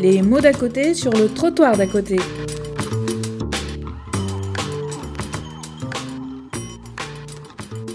Les 0.00 0.22
mots 0.22 0.40
d'à 0.40 0.54
côté 0.54 0.94
sur 0.94 1.12
le 1.12 1.28
trottoir 1.28 1.76
d'à 1.76 1.86
côté. 1.86 2.16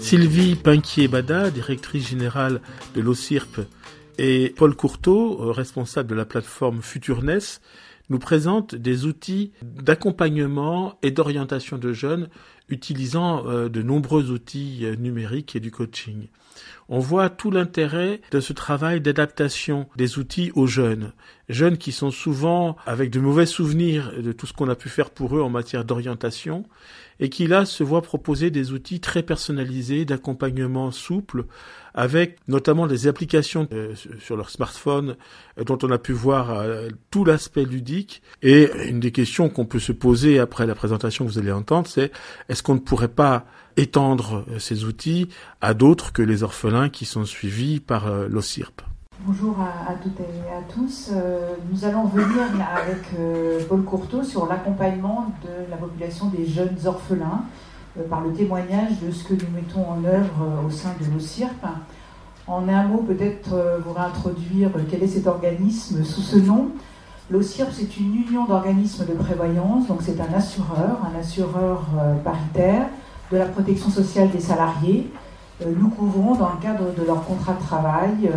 Sylvie 0.00 0.54
Pinquier-Bada, 0.54 1.50
directrice 1.50 2.08
générale 2.08 2.60
de 2.94 3.00
l'OCIRP, 3.00 3.62
et 4.18 4.54
Paul 4.56 4.76
Courteau, 4.76 5.50
responsable 5.50 6.08
de 6.08 6.14
la 6.14 6.24
plateforme 6.24 6.80
Futurness, 6.80 7.60
nous 8.08 8.20
présentent 8.20 8.76
des 8.76 9.04
outils 9.04 9.50
d'accompagnement 9.62 10.98
et 11.02 11.10
d'orientation 11.10 11.76
de 11.76 11.92
jeunes 11.92 12.28
utilisant 12.68 13.46
euh, 13.46 13.68
de 13.68 13.82
nombreux 13.82 14.30
outils 14.30 14.80
euh, 14.82 14.96
numériques 14.96 15.56
et 15.56 15.60
du 15.60 15.70
coaching. 15.70 16.28
On 16.88 16.98
voit 16.98 17.30
tout 17.30 17.50
l'intérêt 17.50 18.20
de 18.30 18.40
ce 18.40 18.52
travail 18.52 19.00
d'adaptation 19.00 19.88
des 19.96 20.18
outils 20.18 20.52
aux 20.54 20.66
jeunes. 20.66 21.12
Jeunes 21.48 21.78
qui 21.78 21.92
sont 21.92 22.10
souvent 22.10 22.76
avec 22.86 23.10
de 23.10 23.20
mauvais 23.20 23.46
souvenirs 23.46 24.12
de 24.20 24.32
tout 24.32 24.46
ce 24.46 24.52
qu'on 24.52 24.68
a 24.68 24.74
pu 24.74 24.88
faire 24.88 25.10
pour 25.10 25.36
eux 25.36 25.40
en 25.40 25.48
matière 25.48 25.84
d'orientation 25.84 26.64
et 27.20 27.28
qui 27.28 27.46
là 27.46 27.64
se 27.64 27.84
voient 27.84 28.02
proposer 28.02 28.50
des 28.50 28.72
outils 28.72 29.00
très 29.00 29.22
personnalisés 29.22 30.04
d'accompagnement 30.04 30.90
souple 30.90 31.44
avec 31.94 32.38
notamment 32.48 32.86
des 32.86 33.06
applications 33.06 33.68
euh, 33.72 33.94
sur 34.18 34.36
leur 34.36 34.50
smartphone 34.50 35.16
euh, 35.58 35.64
dont 35.64 35.78
on 35.82 35.90
a 35.90 35.98
pu 35.98 36.12
voir 36.12 36.50
euh, 36.50 36.88
tout 37.10 37.24
l'aspect 37.24 37.64
ludique. 37.64 38.22
Et 38.42 38.68
une 38.88 39.00
des 39.00 39.12
questions 39.12 39.48
qu'on 39.48 39.64
peut 39.64 39.78
se 39.78 39.92
poser 39.92 40.38
après 40.38 40.66
la 40.66 40.74
présentation 40.74 41.24
que 41.24 41.30
vous 41.30 41.38
allez 41.38 41.52
entendre, 41.52 41.88
c'est 41.88 42.12
est-ce 42.48 42.62
qu'on 42.62 42.74
ne 42.74 42.80
pourrait 42.80 43.08
pas 43.08 43.46
étendre 43.76 44.44
ces 44.58 44.84
outils 44.84 45.28
à 45.60 45.74
d'autres 45.74 46.12
que 46.12 46.22
les 46.22 46.42
orphelins 46.42 46.88
qui 46.88 47.04
sont 47.04 47.24
suivis 47.24 47.80
par 47.80 48.10
l'OCIRP 48.28 48.82
Bonjour 49.28 49.56
à, 49.60 49.94
toutes 49.94 50.20
et 50.20 50.52
à 50.52 50.62
tous. 50.72 51.10
nous 51.72 51.84
allons 51.84 52.04
venir 52.04 52.42
avec 52.76 53.68
Paul 53.68 53.82
Courteau 53.82 54.22
sur 54.22 54.46
l'accompagnement 54.46 55.32
de 55.42 55.68
la 55.68 55.76
population 55.76 56.26
des 56.26 56.46
jeunes 56.46 56.76
orphelins 56.84 57.42
euh, 57.98 58.06
par 58.08 58.20
le 58.20 58.32
témoignage 58.32 59.00
de 59.02 59.10
ce 59.10 59.24
que 59.24 59.34
nous 59.34 59.50
mettons 59.52 59.84
en 59.84 60.04
œuvre 60.04 60.42
euh, 60.42 60.68
au 60.68 60.70
sein 60.70 60.90
de 61.00 61.12
l'OCIRP. 61.12 61.66
En 62.46 62.68
un 62.68 62.84
mot, 62.84 62.98
peut-être 62.98 63.52
euh, 63.52 63.78
vous 63.84 63.94
réintroduire 63.94 64.70
quel 64.88 65.02
est 65.02 65.08
cet 65.08 65.26
organisme 65.26 66.04
sous 66.04 66.20
ce 66.20 66.36
nom. 66.36 66.68
L'OCIRP, 67.28 67.70
c'est 67.72 67.96
une 67.96 68.14
union 68.14 68.44
d'organismes 68.44 69.06
de 69.06 69.14
prévoyance, 69.14 69.88
donc 69.88 70.02
c'est 70.02 70.20
un 70.20 70.32
assureur, 70.34 71.00
un 71.04 71.18
assureur 71.18 71.88
paritaire 72.22 72.86
de 73.32 73.38
la 73.38 73.46
protection 73.46 73.90
sociale 73.90 74.30
des 74.30 74.38
salariés. 74.38 75.10
Nous 75.64 75.88
couvrons 75.88 76.34
dans 76.34 76.50
le 76.50 76.60
cadre 76.60 76.94
de 76.94 77.02
leur 77.06 77.24
contrat 77.24 77.54
de 77.54 77.60
travail 77.60 78.30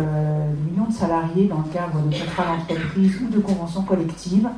millions 0.70 0.86
de 0.86 0.92
salariés 0.92 1.46
dans 1.48 1.58
le 1.58 1.72
cadre 1.72 2.00
de 2.00 2.18
contrats 2.18 2.56
d'entreprise 2.56 3.20
ou 3.22 3.28
de 3.28 3.40
conventions 3.40 3.82
collectives 3.82 4.48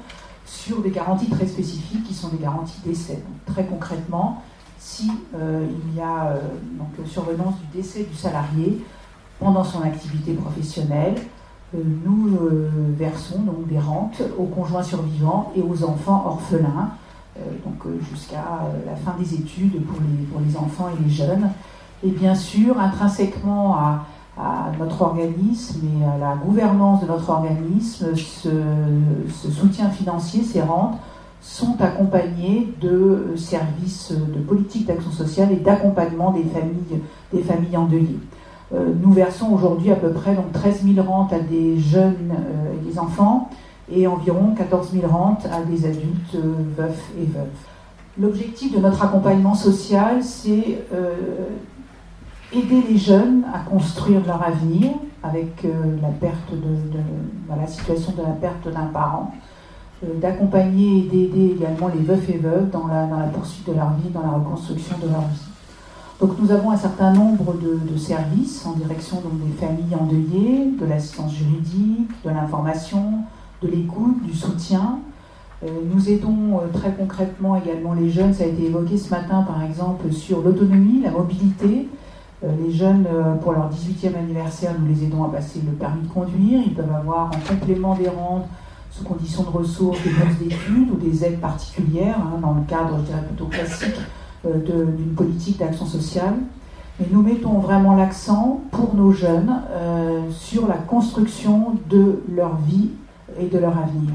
sur 0.44 0.80
des 0.80 0.90
garanties 0.90 1.28
très 1.28 1.46
spécifiques 1.46 2.04
qui 2.04 2.14
sont 2.14 2.28
des 2.28 2.38
garanties 2.38 2.80
d'essai. 2.84 3.22
très 3.46 3.64
concrètement, 3.64 4.42
si 4.78 5.10
euh, 5.34 5.66
il 5.86 5.96
y 5.96 6.00
a 6.00 6.26
euh, 6.26 6.40
donc, 6.78 7.06
survenance 7.06 7.54
du 7.60 7.78
décès 7.78 8.02
du 8.02 8.14
salarié 8.14 8.84
pendant 9.38 9.64
son 9.64 9.82
activité 9.82 10.34
professionnelle, 10.34 11.14
euh, 11.74 11.78
nous 12.04 12.36
versons 12.96 13.40
donc 13.40 13.68
des 13.68 13.78
rentes 13.78 14.22
aux 14.38 14.44
conjoints 14.44 14.82
survivants 14.82 15.52
et 15.56 15.62
aux 15.62 15.84
enfants 15.84 16.24
orphelins, 16.26 16.90
donc 17.64 17.86
jusqu'à 18.10 18.44
la 18.84 18.94
fin 18.94 19.16
des 19.18 19.34
études 19.34 19.82
pour 19.86 19.98
les, 20.00 20.26
pour 20.26 20.40
les, 20.40 20.56
enfants 20.56 20.90
et 20.90 21.02
les 21.02 21.10
jeunes. 21.10 21.48
Et 22.04 22.10
bien 22.10 22.34
sûr, 22.34 22.78
intrinsèquement 22.78 23.76
à, 23.76 24.04
notre 24.78 25.02
organisme 25.02 25.80
et 25.86 26.04
à 26.04 26.16
la 26.16 26.34
gouvernance 26.36 27.02
de 27.02 27.06
notre 27.06 27.28
organisme, 27.28 28.16
ce, 28.16 28.48
ce 29.28 29.50
soutien 29.50 29.90
financier, 29.90 30.42
ces 30.42 30.62
rentes, 30.62 30.98
sont 31.42 31.76
accompagnés 31.80 32.72
de 32.80 33.34
services 33.36 34.12
de 34.12 34.40
politique 34.40 34.86
d'action 34.86 35.10
sociale 35.10 35.52
et 35.52 35.56
d'accompagnement 35.56 36.30
des 36.30 36.44
familles, 36.44 37.02
des 37.32 37.42
familles 37.42 37.76
endeuillées. 37.76 38.20
Euh, 38.74 38.92
nous 39.00 39.12
versons 39.12 39.52
aujourd'hui 39.52 39.90
à 39.90 39.96
peu 39.96 40.10
près 40.10 40.34
donc, 40.34 40.52
13 40.52 40.84
000 40.94 41.06
rentes 41.06 41.32
à 41.32 41.40
des 41.40 41.78
jeunes 41.78 42.32
euh, 42.32 42.72
et 42.74 42.90
des 42.90 42.98
enfants 42.98 43.50
et 43.92 44.06
environ 44.06 44.54
14 44.56 44.92
000 44.92 45.06
rentes 45.06 45.46
à 45.52 45.62
des 45.62 45.84
adultes 45.84 46.36
euh, 46.36 46.52
veufs 46.78 47.10
et 47.20 47.26
veuves. 47.26 47.48
L'objectif 48.18 48.74
de 48.74 48.78
notre 48.78 49.04
accompagnement 49.04 49.54
social, 49.54 50.22
c'est 50.22 50.84
aider 52.52 52.82
les 52.88 52.98
jeunes 52.98 53.44
à 53.52 53.60
construire 53.60 54.20
leur 54.26 54.42
avenir 54.42 54.90
avec 55.22 55.64
la 56.02 56.08
perte 56.08 56.52
de, 56.52 56.98
la 57.48 57.66
situation 57.66 58.12
de 58.12 58.22
la 58.22 58.32
perte 58.32 58.68
d'un 58.68 58.86
parent, 58.86 59.32
euh, 60.04 60.18
d'accompagner 60.20 60.98
et 60.98 61.02
d'aider 61.02 61.54
également 61.56 61.86
les 61.86 62.00
veufs 62.00 62.28
et 62.28 62.38
veuves 62.38 62.70
dans 62.70 62.88
la, 62.88 63.06
poursuite 63.32 63.68
de 63.68 63.74
leur 63.74 63.92
vie, 63.92 64.08
dans 64.10 64.22
la 64.22 64.30
reconstruction 64.30 64.96
de 64.98 65.08
leur 65.08 65.20
vie. 65.20 65.46
Donc 66.20 66.32
nous 66.40 66.50
avons 66.50 66.72
un 66.72 66.76
certain 66.76 67.12
nombre 67.12 67.54
de, 67.54 67.96
services 67.96 68.66
en 68.66 68.72
direction 68.72 69.20
donc, 69.20 69.38
des 69.38 69.52
familles 69.52 69.94
endeuillées, 69.94 70.72
de 70.78 70.86
l'assistance 70.86 71.32
juridique, 71.34 72.10
de 72.24 72.30
l'information, 72.30 73.20
de 73.62 73.68
l'écoute, 73.68 74.22
du 74.24 74.34
soutien. 74.34 74.98
Euh, 75.64 75.68
nous 75.92 76.10
aidons 76.10 76.58
euh, 76.58 76.66
très 76.72 76.92
concrètement 76.92 77.54
également 77.54 77.94
les 77.94 78.10
jeunes, 78.10 78.34
ça 78.34 78.42
a 78.42 78.46
été 78.46 78.66
évoqué 78.66 78.98
ce 78.98 79.10
matin 79.10 79.42
par 79.42 79.62
exemple 79.62 80.12
sur 80.12 80.42
l'autonomie, 80.42 81.00
la 81.02 81.12
mobilité. 81.12 81.88
Les 82.42 82.72
jeunes, 82.72 83.06
pour 83.40 83.52
leur 83.52 83.70
18e 83.70 84.16
anniversaire, 84.16 84.74
nous 84.78 84.92
les 84.92 85.04
aidons 85.04 85.24
à 85.24 85.28
passer 85.28 85.60
le 85.64 85.72
permis 85.72 86.02
de 86.02 86.12
conduire. 86.12 86.60
Ils 86.66 86.74
peuvent 86.74 86.92
avoir 86.92 87.26
en 87.26 87.48
complément 87.48 87.94
des 87.94 88.08
rentes 88.08 88.46
sous 88.92 89.04
conditions 89.04 89.42
de 89.42 89.48
ressources, 89.48 90.02
des 90.02 90.10
bourses 90.10 90.38
d'études 90.38 90.90
ou 90.90 90.96
des 90.96 91.24
aides 91.24 91.40
particulières, 91.40 92.18
hein, 92.18 92.38
dans 92.40 92.52
le 92.54 92.62
cadre, 92.62 92.98
je 92.98 93.04
dirais, 93.04 93.22
plutôt 93.26 93.46
classique 93.46 93.96
euh, 94.46 94.58
d'une 94.58 95.14
politique 95.14 95.58
d'action 95.58 95.86
sociale. 95.86 96.34
Mais 97.00 97.06
nous 97.10 97.22
mettons 97.22 97.58
vraiment 97.58 97.96
l'accent 97.96 98.60
pour 98.70 98.94
nos 98.94 99.12
jeunes 99.12 99.62
euh, 99.70 100.30
sur 100.30 100.68
la 100.68 100.76
construction 100.76 101.76
de 101.88 102.22
leur 102.28 102.56
vie 102.56 102.90
et 103.40 103.46
de 103.46 103.58
leur 103.58 103.76
avenir. 103.78 104.12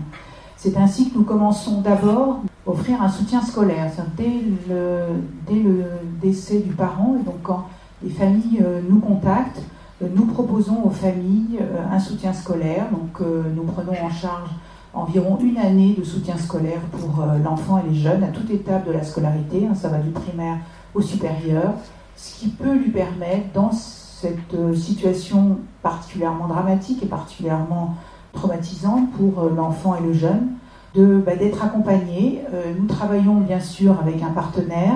C'est 0.56 0.78
ainsi 0.78 1.10
que 1.10 1.18
nous 1.18 1.24
commençons 1.24 1.82
d'abord 1.82 2.42
à 2.66 2.70
offrir 2.70 3.02
un 3.02 3.10
soutien 3.10 3.42
scolaire. 3.42 3.92
Dès 4.16 4.44
le, 4.70 5.00
dès 5.48 5.60
le 5.60 5.86
décès 6.22 6.60
du 6.60 6.74
parent, 6.74 7.16
et 7.20 7.24
donc 7.24 7.42
quand 7.42 7.66
les 8.04 8.10
familles 8.10 8.62
euh, 8.64 8.82
nous 8.88 9.00
contactent, 9.00 9.62
nous 10.02 10.26
proposons 10.26 10.84
aux 10.84 10.92
familles 10.92 11.60
un 11.92 12.00
soutien 12.00 12.32
scolaire. 12.32 12.86
Donc 12.92 13.20
nous 13.20 13.64
prenons 13.64 13.94
en 13.94 14.12
charge 14.12 14.52
environ 14.98 15.38
une 15.42 15.58
année 15.58 15.96
de 15.98 16.04
soutien 16.04 16.38
scolaire 16.38 16.82
pour 16.92 17.22
euh, 17.22 17.38
l'enfant 17.44 17.80
et 17.80 17.90
les 17.90 17.96
jeunes 17.96 18.24
à 18.24 18.28
toute 18.28 18.50
étape 18.50 18.88
de 18.88 18.92
la 18.92 19.04
scolarité, 19.04 19.68
hein, 19.68 19.76
ça 19.76 19.90
va 19.90 20.00
du 20.00 20.10
primaire 20.10 20.58
au 20.96 21.02
supérieur, 21.02 21.74
ce 22.16 22.40
qui 22.40 22.48
peut 22.50 22.74
lui 22.74 22.90
permettre, 22.90 23.52
dans 23.54 23.72
cette 23.72 24.54
euh, 24.56 24.74
situation 24.74 25.60
particulièrement 25.84 26.48
dramatique 26.48 27.04
et 27.04 27.06
particulièrement 27.06 27.96
traumatisante 28.34 29.12
pour 29.12 29.44
euh, 29.44 29.50
l'enfant 29.56 29.96
et 29.96 30.02
le 30.02 30.14
jeune, 30.14 30.48
bah, 30.96 31.36
d'être 31.36 31.64
accompagné. 31.64 32.42
nous 32.80 32.88
travaillons 32.88 33.36
bien 33.36 33.60
sûr 33.60 33.96
avec 34.00 34.24
un 34.24 34.32
partenaire. 34.32 34.96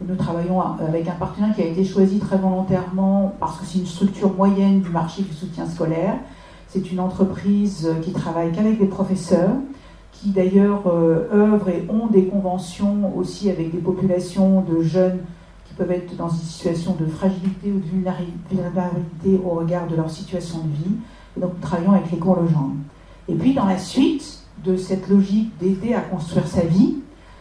Nous 0.00 0.16
travaillons 0.16 0.60
avec 0.60 1.08
un 1.08 1.12
partenaire 1.12 1.54
qui 1.54 1.62
a 1.62 1.66
été 1.66 1.84
choisi 1.84 2.18
très 2.18 2.36
volontairement 2.36 3.34
parce 3.40 3.58
que 3.58 3.64
c'est 3.64 3.78
une 3.78 3.86
structure 3.86 4.32
moyenne 4.34 4.80
du 4.80 4.90
marché 4.90 5.22
du 5.22 5.32
soutien 5.32 5.66
scolaire 5.66 6.16
c'est 6.74 6.90
une 6.90 6.98
entreprise 6.98 7.88
qui 8.02 8.10
travaille 8.10 8.50
qu'avec 8.50 8.80
des 8.80 8.86
professeurs, 8.86 9.52
qui 10.10 10.30
d'ailleurs 10.30 10.88
euh, 10.88 11.28
œuvrent 11.32 11.68
et 11.68 11.86
ont 11.88 12.08
des 12.08 12.24
conventions 12.24 13.16
aussi 13.16 13.48
avec 13.48 13.70
des 13.70 13.78
populations 13.78 14.60
de 14.62 14.82
jeunes 14.82 15.20
qui 15.66 15.74
peuvent 15.74 15.92
être 15.92 16.16
dans 16.16 16.28
une 16.28 16.36
situation 16.36 16.96
de 16.98 17.06
fragilité 17.06 17.70
ou 17.70 17.78
de 17.78 17.86
vulnérabilité 17.86 19.40
au 19.44 19.50
regard 19.50 19.86
de 19.86 19.94
leur 19.94 20.10
situation 20.10 20.58
de 20.64 20.72
vie. 20.72 20.96
Donc 21.36 21.52
nous 21.54 21.60
travaillons 21.60 21.92
avec 21.92 22.10
les 22.10 22.18
cours 22.18 22.34
Legendre. 22.34 22.74
Et 23.28 23.36
puis 23.36 23.54
dans 23.54 23.66
la 23.66 23.78
suite 23.78 24.40
de 24.64 24.76
cette 24.76 25.08
logique 25.08 25.56
d'aider 25.60 25.94
à 25.94 26.00
construire 26.00 26.48
sa 26.48 26.62
vie, 26.62 26.96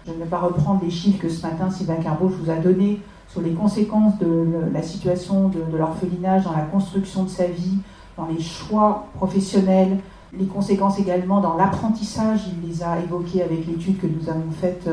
je 0.05 0.11
ne 0.11 0.17
vais 0.17 0.25
pas 0.25 0.39
reprendre 0.39 0.81
les 0.83 0.89
chiffres 0.89 1.21
que 1.21 1.29
ce 1.29 1.45
matin 1.45 1.69
Sylvain 1.69 1.95
Carbouche 1.95 2.33
vous 2.33 2.49
a 2.49 2.55
donnés 2.55 2.99
sur 3.29 3.41
les 3.41 3.53
conséquences 3.53 4.17
de 4.19 4.47
la 4.71 4.81
situation 4.81 5.49
de, 5.49 5.77
l'orphelinage 5.77 6.43
dans 6.43 6.51
la 6.51 6.63
construction 6.63 7.23
de 7.23 7.29
sa 7.29 7.45
vie, 7.45 7.77
dans 8.17 8.27
les 8.27 8.41
choix 8.41 9.07
professionnels, 9.15 9.97
les 10.37 10.45
conséquences 10.45 10.99
également 10.99 11.41
dans 11.41 11.55
l'apprentissage. 11.55 12.41
Il 12.47 12.69
les 12.69 12.83
a 12.83 12.99
évoquées 12.99 13.41
avec 13.41 13.65
l'étude 13.65 13.99
que 13.99 14.07
nous 14.07 14.29
avons 14.29 14.51
faite 14.59 14.87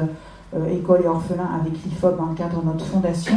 euh, 0.55 0.69
École 0.69 1.03
et 1.05 1.07
orphelins 1.07 1.49
avec 1.61 1.73
l'IFOP 1.85 2.17
dans 2.17 2.27
le 2.27 2.35
cadre 2.35 2.61
de 2.61 2.67
notre 2.67 2.85
fondation. 2.85 3.37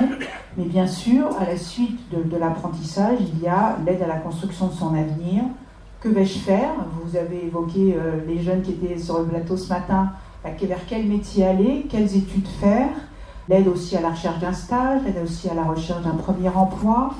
Mais 0.58 0.66
bien 0.66 0.88
sûr, 0.88 1.28
à 1.40 1.46
la 1.46 1.58
suite 1.58 2.00
de, 2.12 2.38
l'apprentissage, 2.38 3.18
il 3.20 3.44
y 3.44 3.48
a 3.48 3.78
l'aide 3.86 4.02
à 4.02 4.08
la 4.08 4.18
construction 4.18 4.68
de 4.68 4.74
son 4.74 4.96
avenir. 4.96 5.44
Que 6.00 6.10
vais-je 6.10 6.40
faire? 6.40 6.72
Vous 7.02 7.16
avez 7.16 7.46
évoqué 7.46 7.96
euh, 7.96 8.20
les 8.28 8.42
jeunes 8.42 8.62
qui 8.62 8.72
étaient 8.72 8.98
sur 8.98 9.20
le 9.20 9.26
plateau 9.26 9.58
ce 9.58 9.70
matin. 9.70 10.12
Vers 10.44 10.86
quel 10.88 11.06
métier 11.06 11.46
aller 11.46 11.86
Quelles 11.90 12.16
études 12.18 12.48
faire 12.48 12.90
L'aide 13.50 13.68
aussi 13.68 13.96
à 13.98 14.02
la 14.02 14.12
recherche 14.12 14.40
d'un 14.40 14.54
stage, 14.54 15.02
l'aide 15.06 15.22
aussi 15.24 15.50
à 15.50 15.54
la 15.54 15.64
recherche 15.64 16.02
d'un 16.04 16.16
premier 16.16 16.50
emploi, 16.50 17.14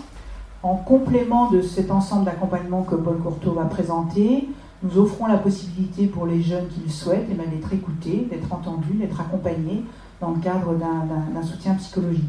en 0.62 0.76
complément 0.76 1.50
de 1.52 1.62
cet 1.62 1.92
ensemble 1.92 2.26
d'accompagnement 2.26 2.84
que 2.84 2.96
Paul 2.96 3.18
Courteau 3.18 3.54
va 3.54 3.66
présenter, 3.66 4.48
Nous 4.84 4.98
offrons 4.98 5.28
la 5.28 5.38
possibilité 5.38 6.08
pour 6.08 6.26
les 6.26 6.42
jeunes 6.42 6.68
qui 6.68 6.82
le 6.82 6.90
souhaitent 6.90 7.28
eh 7.32 7.36
d'être 7.36 7.74
écoutés, 7.74 8.28
d'être 8.30 8.52
entendus, 8.52 8.94
d'être 8.96 9.20
accompagnés 9.20 9.84
dans 10.20 10.32
le 10.32 10.40
cadre 10.40 10.76
d'un 10.76 11.44
soutien 11.44 11.76
psychologique. 11.76 12.24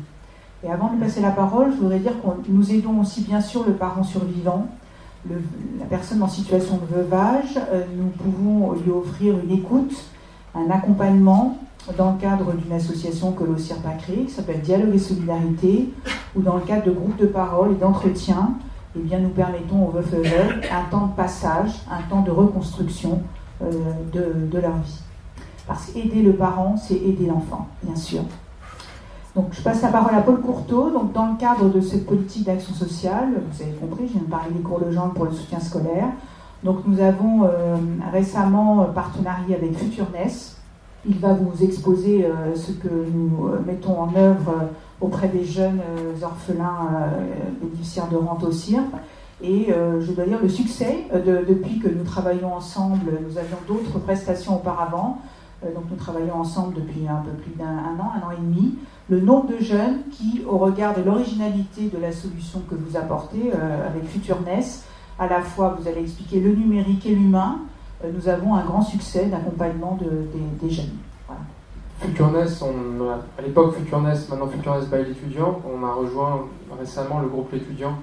Et 0.65 0.71
avant 0.71 0.93
de 0.93 0.99
passer 0.99 1.21
la 1.21 1.31
parole, 1.31 1.73
je 1.73 1.77
voudrais 1.77 1.99
dire 1.99 2.13
que 2.13 2.51
nous 2.51 2.73
aidons 2.73 3.01
aussi 3.01 3.23
bien 3.23 3.41
sûr 3.41 3.67
le 3.67 3.75
parent 3.75 4.03
survivant, 4.03 4.67
la 5.29 5.87
personne 5.87 6.23
en 6.23 6.29
situation 6.29 6.79
de 6.79 6.97
veuvage. 6.97 7.59
Euh, 7.73 7.85
nous 7.97 8.09
pouvons 8.09 8.73
lui 8.73 8.91
offrir 8.91 9.35
une 9.39 9.51
écoute, 9.51 9.95
un 10.55 10.71
accompagnement 10.71 11.59
dans 11.99 12.13
le 12.13 12.19
cadre 12.19 12.53
d'une 12.55 12.73
association 12.73 13.33
que 13.33 13.45
l'OCIRP 13.45 13.87
a 13.87 13.95
créée, 13.95 14.25
qui 14.25 14.33
s'appelle 14.33 14.61
Dialogue 14.61 14.95
et 14.95 14.99
Solidarité, 14.99 15.91
ou 16.37 16.43
dans 16.43 16.57
le 16.57 16.63
cadre 16.63 16.87
de 16.87 16.93
groupes 16.93 17.17
de 17.17 17.27
parole 17.27 17.73
et 17.73 17.75
d'entretien 17.75 18.55
eh 18.97 19.01
bien, 19.01 19.19
nous 19.19 19.31
permettons 19.31 19.89
aux 19.89 19.91
veufs 19.91 20.15
et 20.15 20.71
un 20.71 20.85
temps 20.89 21.07
de 21.07 21.13
passage, 21.15 21.83
un 21.91 22.03
temps 22.09 22.23
de 22.23 22.31
reconstruction 22.31 23.23
euh, 23.63 23.71
de, 24.13 24.59
leur 24.59 24.77
vie. 24.77 25.01
Parce 25.67 25.87
qu'aider 25.87 26.23
le 26.23 26.35
parent, 26.35 26.77
c'est 26.77 26.95
aider 26.95 27.27
l'enfant, 27.27 27.67
bien 27.83 27.97
sûr. 27.97 28.23
Donc, 29.35 29.49
je 29.51 29.63
passe 29.63 29.83
la 29.83 29.89
parole 29.89 30.15
à 30.15 30.21
Paul 30.21 30.41
Courteau. 30.41 30.91
Donc, 30.91 31.13
dans 31.13 31.27
le 31.27 31.37
cadre 31.37 31.69
de 31.71 31.81
cette 31.81 32.07
politique 32.07 32.45
d'action 32.45 32.73
sociale, 32.73 33.31
vous 33.51 33.63
avez 33.63 33.73
compris, 33.73 34.07
je 34.07 34.13
viens 34.13 34.23
de 34.23 34.31
parler 34.31 34.53
des 34.53 34.63
cours 34.63 34.81
de 34.81 34.93
genre 34.93 35.11
pour 35.13 35.25
le 35.25 35.33
soutien 35.33 35.59
scolaire. 35.59 36.07
Donc, 36.65 36.79
nous 36.87 37.01
avons 37.01 37.45
euh, 37.45 37.77
récemment 38.11 38.85
partenarié 38.87 39.55
avec 39.55 39.77
Futurness. 39.77 40.57
Il 41.07 41.19
va 41.19 41.35
vous 41.35 41.63
exposer 41.63 42.25
euh, 42.25 42.57
ce 42.57 42.73
que 42.73 42.89
nous 42.89 43.51
mettons 43.67 44.01
en 44.01 44.15
œuvre 44.17 44.71
auprès 45.01 45.29
des 45.29 45.45
jeunes 45.45 45.81
euh, 45.81 46.25
orphelins 46.25 46.89
euh, 46.95 47.21
bénéficiaires 47.61 48.09
de 48.09 48.17
rente 48.17 48.43
au 48.45 48.53
CIRP. 48.53 48.95
Et 49.43 49.73
euh, 49.73 50.01
je 50.01 50.13
dois 50.13 50.25
dire 50.25 50.39
le 50.41 50.49
succès, 50.49 51.07
depuis 51.13 51.79
que 51.79 51.89
nous 51.89 52.05
travaillons 52.05 52.55
ensemble, 52.55 53.13
nous 53.29 53.37
avions 53.37 53.59
d'autres 53.69 53.99
prestations 53.99 54.57
auparavant, 54.57 55.19
donc 55.63 55.85
nous 55.91 55.97
travaillons 55.97 56.37
ensemble 56.37 56.75
depuis 56.75 57.07
un 57.09 57.17
peu 57.17 57.33
plus 57.33 57.51
d'un 57.59 57.65
an, 57.65 58.13
un 58.15 58.27
an 58.27 58.31
et 58.31 58.41
demi. 58.41 58.77
Le 59.11 59.21
nombre 59.21 59.49
de 59.49 59.59
jeunes 59.59 59.99
qui, 60.13 60.43
au 60.49 60.57
regard 60.57 60.95
de 60.97 61.03
l'originalité 61.03 61.91
de 61.93 62.01
la 62.01 62.13
solution 62.13 62.63
que 62.71 62.75
vous 62.75 62.97
apportez 62.97 63.53
avec 63.53 64.07
Futurness, 64.09 64.85
à 65.19 65.27
la 65.29 65.41
fois 65.41 65.77
vous 65.79 65.89
allez 65.89 66.03
expliquer 66.03 66.41
le 66.41 66.55
numérique 66.55 67.07
et 67.07 67.15
l'humain, 67.15 67.61
nous 68.13 68.29
avons 68.29 68.55
un 68.55 68.65
grand 68.65 68.83
succès 68.83 69.27
d'accompagnement 69.27 69.99
des 70.61 70.71
jeunes. 70.71 70.97
Futurness, 72.01 72.61
on 72.61 73.09
à 73.09 73.43
l'époque 73.43 73.77
Futurness, 73.77 74.29
maintenant 74.29 74.49
Futurness 74.49 74.87
by 74.87 75.09
l'étudiant, 75.09 75.61
on 75.65 75.85
a 75.85 75.93
rejoint 75.93 76.47
récemment 76.79 77.21
le 77.21 77.29
groupe 77.29 77.53
l'étudiant, 77.53 77.95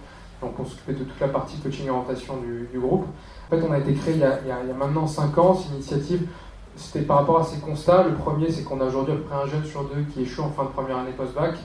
donc 0.41 0.53
on 0.59 0.65
s'occupait 0.65 0.93
de 0.93 1.03
toute 1.03 1.19
la 1.19 1.27
partie 1.27 1.57
coaching 1.57 1.87
et 1.87 1.89
orientation 1.89 2.35
du, 2.37 2.79
groupe. 2.79 3.05
En 3.47 3.55
fait, 3.55 3.63
on 3.67 3.71
a 3.71 3.77
été 3.77 3.93
créé 3.93 4.15
il 4.15 4.19
y 4.19 4.23
a, 4.23 4.73
maintenant 4.77 5.05
5 5.05 5.37
ans, 5.37 5.53
cette 5.53 5.73
initiative, 5.73 6.27
c'était 6.75 7.05
par 7.05 7.17
rapport 7.17 7.41
à 7.41 7.43
ces 7.43 7.59
constats. 7.59 8.03
Le 8.03 8.15
premier, 8.15 8.49
c'est 8.49 8.63
qu'on 8.63 8.79
a 8.79 8.85
aujourd'hui 8.85 9.13
à 9.13 9.17
peu 9.17 9.23
près 9.23 9.35
un 9.35 9.45
jeune 9.45 9.65
sur 9.65 9.83
deux 9.83 10.03
qui 10.13 10.21
échoue 10.21 10.41
en 10.41 10.49
fin 10.49 10.63
de 10.63 10.69
première 10.69 10.97
année 10.97 11.11
post-bac, 11.11 11.55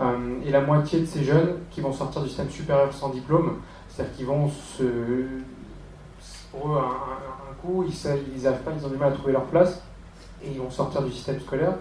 euh, 0.00 0.40
et 0.44 0.50
la 0.50 0.60
moitié 0.60 1.00
de 1.00 1.06
ces 1.06 1.24
jeunes 1.24 1.54
qui 1.70 1.80
vont 1.80 1.92
sortir 1.92 2.20
du 2.20 2.28
système 2.28 2.50
supérieur 2.50 2.92
sans 2.92 3.08
diplôme, 3.08 3.56
c'est-à-dire 3.96 4.14
qu'ils 4.16 4.26
vont 4.26 4.48
se... 4.48 4.82
Pour 6.52 6.70
eux, 6.70 6.78
un, 6.78 7.54
coup, 7.62 7.84
ils 7.84 8.42
n'arrivent 8.42 8.60
pas, 8.60 8.72
ils 8.78 8.84
ont 8.84 8.90
du 8.90 8.96
mal 8.96 9.12
à 9.12 9.12
trouver 9.12 9.32
leur 9.32 9.44
place 9.44 9.80
et 10.42 10.50
ils 10.50 10.58
vont 10.58 10.70
sortir 10.70 11.02
du 11.02 11.10
système 11.10 11.40
scolaire. 11.40 11.72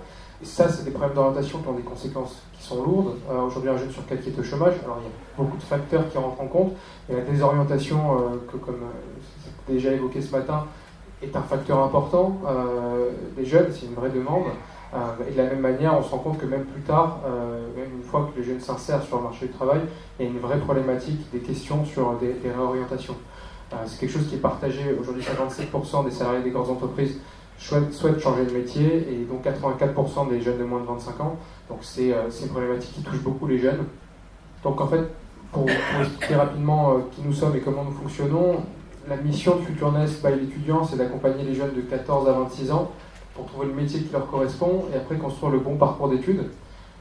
Et 0.41 0.45
ça, 0.45 0.69
c'est 0.69 0.83
des 0.83 0.91
problèmes 0.91 1.13
d'orientation 1.13 1.59
qui 1.59 1.67
ont 1.67 1.73
des 1.73 1.81
conséquences 1.81 2.41
qui 2.53 2.63
sont 2.63 2.83
lourdes. 2.83 3.15
Euh, 3.29 3.41
aujourd'hui, 3.41 3.69
un 3.69 3.77
jeune 3.77 3.91
sur 3.91 4.05
quatre 4.05 4.21
qui 4.21 4.29
est 4.29 4.39
au 4.39 4.43
chômage, 4.43 4.75
alors 4.83 4.97
il 5.01 5.03
y 5.03 5.07
a 5.07 5.11
beaucoup 5.37 5.57
de 5.57 5.63
facteurs 5.63 6.09
qui 6.09 6.17
rentrent 6.17 6.41
en 6.41 6.47
compte. 6.47 6.73
Et 7.09 7.15
la 7.15 7.21
désorientation, 7.21 8.17
euh, 8.17 8.51
que 8.51 8.57
comme 8.57 8.75
euh, 8.75 9.71
déjà 9.73 9.91
évoqué 9.91 10.21
ce 10.21 10.31
matin, 10.31 10.65
est 11.21 11.35
un 11.35 11.41
facteur 11.41 11.79
important 11.79 12.41
des 13.37 13.45
jeunes, 13.45 13.71
c'est 13.71 13.85
une 13.87 13.93
vraie 13.93 14.09
demande. 14.09 14.43
Et 15.27 15.31
de 15.31 15.37
la 15.37 15.43
même 15.45 15.59
manière, 15.59 15.97
on 15.97 16.03
se 16.03 16.09
rend 16.09 16.19
compte 16.19 16.37
que 16.37 16.45
même 16.45 16.63
plus 16.65 16.81
tard, 16.81 17.19
même 17.75 17.97
une 17.97 18.03
fois 18.03 18.29
que 18.31 18.39
les 18.39 18.45
jeunes 18.45 18.59
s'insèrent 18.59 19.03
sur 19.03 19.17
le 19.17 19.23
marché 19.23 19.47
du 19.47 19.51
travail, 19.51 19.81
il 20.19 20.25
y 20.25 20.27
a 20.29 20.31
une 20.31 20.39
vraie 20.39 20.59
problématique 20.59 21.29
des 21.31 21.39
questions 21.39 21.83
sur 21.85 22.17
des, 22.17 22.35
réorientations. 22.49 23.15
c'est 23.85 23.99
quelque 23.99 24.11
chose 24.11 24.27
qui 24.27 24.35
est 24.35 24.39
partagé 24.39 24.95
aujourd'hui 24.99 25.23
57% 25.23 26.05
des 26.05 26.11
salariés 26.11 26.43
des 26.43 26.51
grandes 26.51 26.69
entreprises 26.69 27.19
souhaitent, 27.57 28.19
changer 28.19 28.45
de 28.45 28.51
métier 28.51 29.07
et 29.11 29.25
donc 29.25 29.45
84% 29.45 30.29
des 30.29 30.41
jeunes 30.41 30.57
de 30.57 30.63
moins 30.63 30.81
de 30.81 30.85
25 30.85 31.19
ans. 31.21 31.37
Donc 31.69 31.79
euh, 31.97 32.27
c'est 32.29 32.45
une 32.45 32.51
problématique 32.51 32.93
qui 32.93 33.03
touche 33.03 33.21
beaucoup 33.21 33.47
les 33.47 33.59
jeunes. 33.59 33.85
Donc 34.63 34.81
en 34.81 34.87
fait, 34.87 35.03
pour, 35.51 35.69
expliquer 35.99 36.35
rapidement 36.35 36.91
euh, 36.91 36.99
qui 37.11 37.21
nous 37.21 37.33
sommes 37.33 37.55
et 37.55 37.59
comment 37.59 37.83
nous 37.83 37.91
fonctionnons, 37.91 38.63
la 39.07 39.17
mission 39.17 39.57
de 39.57 39.61
Futurness 39.61 40.21
by 40.21 40.31
l'étudiant, 40.39 40.83
c'est 40.83 40.97
d'accompagner 40.97 41.43
les 41.43 41.53
jeunes 41.53 41.75
de 41.75 41.81
14 41.81 42.27
à 42.27 42.31
26 42.33 42.71
ans 42.71 42.91
pour 43.35 43.45
trouver 43.45 43.67
le 43.67 43.73
métier 43.73 44.01
qui 44.01 44.11
leur 44.11 44.27
correspond 44.27 44.85
et 44.93 44.97
après 44.97 45.17
construire 45.17 45.51
le 45.51 45.59
bon 45.59 45.75
parcours 45.75 46.09
d'études. 46.09 46.49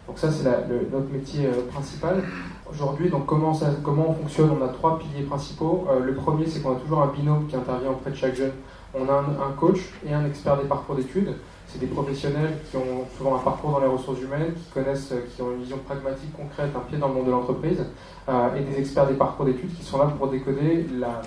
Donc 0.07 0.19
ça, 0.19 0.31
c'est 0.31 0.45
notre 0.45 1.11
métier 1.11 1.47
euh, 1.47 1.67
principal. 1.73 2.23
Aujourd'hui, 2.71 3.09
donc 3.09 3.25
comment, 3.25 3.55
ça, 3.55 3.71
comment 3.83 4.11
on 4.11 4.15
fonctionne? 4.15 4.51
On 4.51 4.63
a 4.63 4.69
trois 4.69 4.99
piliers 4.99 5.25
principaux. 5.25 5.87
le 6.03 6.15
premier, 6.15 6.47
c'est 6.47 6.61
qu'on 6.61 6.73
a 6.73 6.81
toujours 6.81 7.03
un 7.03 7.07
binôme 7.07 7.47
qui 7.47 7.57
intervient 7.57 7.91
auprès 7.91 8.11
de 8.11 8.17
chaque 8.17 8.35
jeune 8.35 8.53
on 8.95 9.09
a 9.09 9.47
un, 9.47 9.53
coach 9.59 9.79
et 10.07 10.13
un 10.13 10.25
expert 10.25 10.57
des 10.57 10.69
parcours 10.69 10.95
d'études. 10.95 11.35
C'est 11.67 11.79
des 11.79 11.87
professionnels 11.87 12.59
qui 12.71 12.77
ont 12.77 13.05
souvent 13.17 13.37
un 13.37 13.41
parcours 13.41 13.73
dans 13.73 13.81
les 13.81 13.87
ressources 13.87 14.21
humaines, 14.21 14.53
qui 14.55 14.71
connaissent, 14.73 15.13
qui 15.35 15.43
ont 15.43 15.53
une 15.53 15.63
vision 15.63 15.79
pragmatique, 15.79 16.33
concrète, 16.37 16.71
un 16.77 16.81
pied 16.81 16.99
dans 16.99 17.09
le 17.09 17.15
monde 17.15 17.27
de 17.27 17.31
l'entreprise, 17.33 17.85
euh, 18.29 18.57
et 18.57 18.61
des 18.61 18.79
experts 18.79 19.09
des 19.09 19.15
parcours 19.15 19.47
d'études 19.47 19.75
qui 19.75 19.83
sont 19.83 19.99
là 19.99 20.07
pour 20.17 20.29
décoder 20.29 20.87
la 20.99 21.23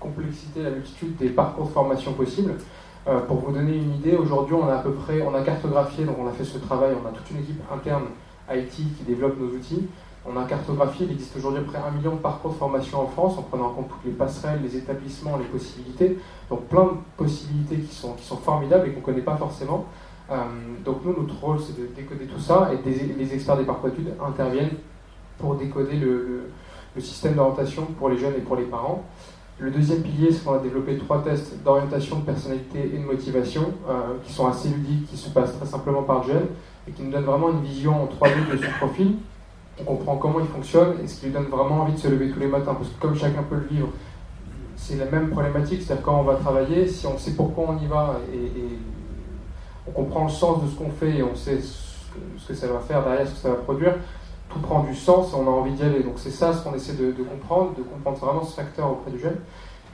complexité, 0.00 0.62
la 0.62 0.70
multitude 0.70 1.16
des 1.16 1.28
parcours 1.28 1.66
de 1.66 1.72
formation 1.72 2.12
possibles. 2.14 2.54
Euh, 3.08 3.20
pour 3.20 3.36
vous 3.36 3.52
donner 3.52 3.76
une 3.76 3.94
idée, 3.94 4.16
aujourd'hui 4.16 4.54
on 4.54 4.66
a 4.68 4.74
à 4.74 4.78
peu 4.78 4.92
près, 4.92 5.22
on 5.22 5.32
a 5.34 5.40
cartographié, 5.42 6.04
donc 6.04 6.16
on 6.18 6.26
a 6.26 6.32
fait 6.32 6.44
ce 6.44 6.58
travail, 6.58 6.92
on 7.00 7.06
a 7.06 7.12
toute 7.12 7.30
une 7.30 7.38
équipe 7.38 7.60
interne 7.72 8.06
IT 8.50 8.70
qui 8.70 9.04
développe 9.06 9.38
nos 9.38 9.46
outils. 9.46 9.86
On 10.28 10.36
a 10.36 10.44
cartographié, 10.44 11.06
il 11.06 11.12
existe 11.12 11.36
aujourd'hui 11.36 11.60
à 11.60 11.62
peu 11.62 11.70
près 11.70 11.78
un 11.78 11.92
million 11.92 12.16
de 12.16 12.20
parcours 12.20 12.50
de 12.50 12.56
formation 12.56 13.00
en 13.00 13.06
France, 13.06 13.38
en 13.38 13.42
prenant 13.42 13.66
en 13.66 13.70
compte 13.70 13.88
toutes 13.90 14.04
les 14.06 14.10
passerelles, 14.10 14.60
les 14.60 14.76
établissements, 14.76 15.36
les 15.36 15.44
possibilités. 15.44 16.18
Donc 16.50 16.64
plein 16.64 16.84
de 16.84 16.90
possibilités 17.16 17.76
qui 17.76 17.94
sont, 17.94 18.14
qui 18.14 18.24
sont 18.24 18.38
formidables 18.38 18.88
et 18.88 18.90
qu'on 18.90 19.00
ne 19.00 19.04
connaît 19.04 19.20
pas 19.20 19.36
forcément. 19.36 19.86
Euh, 20.32 20.34
donc 20.84 21.04
nous, 21.04 21.14
notre 21.16 21.40
rôle, 21.40 21.60
c'est 21.60 21.80
de 21.80 21.86
décoder 21.94 22.24
tout 22.24 22.40
ça 22.40 22.70
et 22.72 22.90
les 22.90 23.34
experts 23.34 23.56
des 23.56 23.64
parcours 23.64 23.90
d'études 23.90 24.14
interviennent 24.20 24.72
pour 25.38 25.54
décoder 25.54 25.96
le, 25.96 26.50
système 26.98 27.34
d'orientation 27.34 27.84
pour 27.98 28.08
les 28.08 28.16
jeunes 28.16 28.34
et 28.36 28.40
pour 28.40 28.56
les 28.56 28.64
parents. 28.64 29.04
Le 29.58 29.70
deuxième 29.70 30.02
pilier, 30.02 30.30
c'est 30.30 30.44
qu'on 30.44 30.54
a 30.54 30.58
développé 30.58 30.98
trois 30.98 31.22
tests 31.22 31.62
d'orientation, 31.64 32.18
de 32.18 32.24
personnalité 32.24 32.90
et 32.94 32.98
de 32.98 33.04
motivation 33.04 33.72
euh, 33.88 34.18
qui 34.22 34.32
sont 34.32 34.46
assez 34.46 34.68
ludiques, 34.68 35.06
qui 35.06 35.16
se 35.16 35.30
passent 35.30 35.56
très 35.56 35.66
simplement 35.66 36.02
par 36.02 36.22
le 36.26 36.32
jeune 36.32 36.46
et 36.86 36.92
qui 36.92 37.02
nous 37.02 37.10
donnent 37.10 37.24
vraiment 37.24 37.50
une 37.50 37.62
vision 37.62 38.02
en 38.02 38.06
3D 38.06 38.50
de 38.52 38.56
son 38.58 38.70
profil 38.78 39.16
on 39.80 39.84
comprend 39.84 40.16
comment 40.16 40.40
il 40.40 40.46
fonctionne 40.46 40.94
et 41.02 41.06
ce 41.06 41.20
qui 41.20 41.26
lui 41.26 41.32
donne 41.32 41.46
vraiment 41.46 41.82
envie 41.82 41.92
de 41.92 41.98
se 41.98 42.08
lever 42.08 42.30
tous 42.30 42.40
les 42.40 42.46
matins. 42.46 42.74
Parce 42.74 42.88
que 42.88 43.00
comme 43.00 43.16
chacun 43.16 43.42
peut 43.42 43.56
le 43.56 43.66
vivre, 43.66 43.88
c'est 44.76 44.96
la 44.96 45.06
même 45.06 45.30
problématique, 45.30 45.82
c'est-à-dire 45.82 46.04
quand 46.04 46.20
on 46.20 46.24
va 46.24 46.36
travailler, 46.36 46.86
si 46.86 47.06
on 47.06 47.18
sait 47.18 47.32
pourquoi 47.32 47.66
on 47.70 47.78
y 47.82 47.86
va 47.86 48.20
et, 48.32 48.50
on 49.88 49.92
comprend 49.92 50.24
le 50.24 50.30
sens 50.30 50.64
de 50.64 50.68
ce 50.68 50.74
qu'on 50.74 50.90
fait 50.90 51.18
et 51.18 51.22
on 51.22 51.36
sait 51.36 51.60
ce 51.60 52.48
que, 52.48 52.54
ça 52.54 52.66
va 52.66 52.80
faire 52.80 53.04
derrière, 53.04 53.26
ce 53.26 53.34
que 53.34 53.38
ça 53.38 53.50
va 53.50 53.54
produire, 53.54 53.94
tout 54.56 54.62
prend 54.62 54.82
du 54.82 54.94
sens 54.94 55.32
et 55.32 55.34
on 55.34 55.46
a 55.46 55.50
envie 55.50 55.72
d'y 55.72 55.82
aller. 55.82 56.02
Donc 56.02 56.14
c'est 56.16 56.30
ça 56.30 56.52
ce 56.52 56.64
qu'on 56.64 56.74
essaie 56.74 56.94
de, 56.94 57.12
comprendre, 57.12 57.74
de 57.76 57.82
comprendre 57.82 58.18
vraiment 58.18 58.44
ce 58.44 58.54
facteur 58.54 58.90
auprès 58.90 59.10
du 59.10 59.18
jeune. 59.18 59.36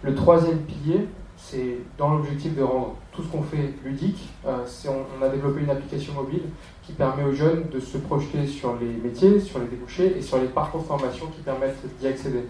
Le 0.03 0.15
troisième 0.15 0.59
pilier, 0.59 1.09
c'est 1.37 1.79
dans 1.99 2.15
l'objectif 2.15 2.57
de 2.57 2.63
rendre 2.63 2.95
tout 3.13 3.23
ce 3.23 3.29
qu'on 3.29 3.43
fait 3.43 3.75
ludique. 3.85 4.31
Euh, 4.47 4.65
on, 4.89 5.25
a 5.25 5.29
développé 5.29 5.63
une 5.63 5.71
application 5.71 6.15
mobile 6.15 6.43
qui 6.83 6.93
permet 6.93 7.25
aux 7.25 7.33
jeunes 7.33 7.65
de 7.73 7.81
se 7.81 7.99
projeter 7.99 8.47
sur 8.47 8.77
les 8.81 8.87
métiers, 8.87 9.41
sur 9.41 9.59
les 9.59 9.67
débouchés 9.67 10.17
et 10.17 10.23
sur 10.23 10.39
les 10.39 10.49
parcours 10.49 10.83
de 10.83 10.87
formation 10.87 11.27
qui 11.27 11.41
permettent 11.43 11.85
d'y 11.99 12.07
accéder. 12.07 12.45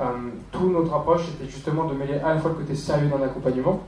Euh, 0.00 0.04
toute 0.50 0.72
notre 0.72 0.94
approche 0.94 1.28
était 1.28 1.50
justement 1.50 1.84
de 1.84 1.94
mêler 1.94 2.14
à 2.14 2.34
la 2.34 2.40
fois 2.40 2.50
le 2.50 2.56
côté 2.56 2.74
sérieux 2.74 3.08
d'un 3.08 3.22
accompagnement, 3.22 3.80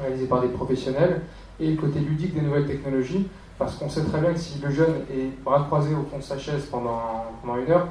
réalisé 0.00 0.26
par 0.26 0.40
des 0.40 0.48
professionnels, 0.48 1.22
et 1.60 1.70
le 1.70 1.76
côté 1.76 2.00
ludique 2.00 2.34
des 2.34 2.42
nouvelles 2.42 2.66
technologies, 2.66 3.28
parce 3.58 3.76
qu'on 3.76 3.88
sait 3.88 4.04
très 4.04 4.20
bien 4.20 4.32
que 4.32 4.38
si 4.38 4.58
le 4.60 4.70
jeune 4.70 4.94
est 5.10 5.42
bras 5.42 5.64
croisés 5.64 5.94
au 5.94 6.04
fond 6.10 6.18
de 6.18 6.22
sa 6.22 6.38
chaise 6.38 6.66
pendant, 6.70 7.26
pendant 7.42 7.58
une 7.58 7.70
heure, 7.70 7.88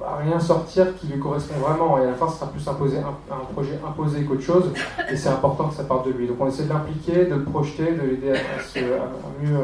on 0.00 0.04
va 0.04 0.16
rien 0.16 0.38
sortir 0.38 0.96
qui 0.96 1.08
lui 1.08 1.18
correspond 1.18 1.58
vraiment, 1.58 1.98
et 1.98 2.02
à 2.02 2.06
la 2.06 2.14
fin, 2.14 2.28
ce 2.28 2.36
sera 2.38 2.50
plus 2.50 2.66
imposé, 2.66 2.98
un, 2.98 3.52
projet 3.52 3.78
imposé 3.86 4.24
qu'autre 4.24 4.42
chose, 4.42 4.72
et 5.10 5.16
c'est 5.16 5.28
important 5.28 5.68
que 5.68 5.74
ça 5.74 5.84
parte 5.84 6.06
de 6.06 6.12
lui. 6.12 6.26
Donc 6.26 6.36
on 6.40 6.46
essaie 6.46 6.64
de 6.64 6.68
l'impliquer, 6.68 7.26
de 7.26 7.34
le 7.34 7.44
projeter, 7.44 7.92
de 7.92 8.02
l'aider 8.02 8.32
à, 8.32 9.42
mieux 9.42 9.58